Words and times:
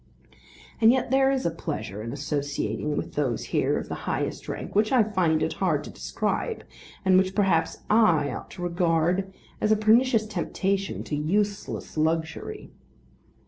And 0.81 0.91
yet 0.91 1.11
there 1.11 1.29
is 1.29 1.45
a 1.45 1.51
pleasure 1.51 2.01
in 2.01 2.11
associating 2.11 2.97
with 2.97 3.13
those 3.13 3.43
here 3.53 3.77
of 3.77 3.87
the 3.87 3.93
highest 4.09 4.49
rank 4.49 4.73
which 4.73 4.91
I 4.91 5.03
find 5.03 5.43
it 5.43 5.53
hard 5.61 5.83
to 5.83 5.91
describe, 5.91 6.63
and 7.05 7.19
which 7.19 7.35
perhaps 7.35 7.83
I 7.87 8.31
ought 8.31 8.49
to 8.49 8.63
regard 8.63 9.31
as 9.61 9.71
a 9.71 9.75
pernicious 9.77 10.25
temptation 10.25 11.03
to 11.03 11.15
useless 11.15 11.97
luxury. 11.97 12.71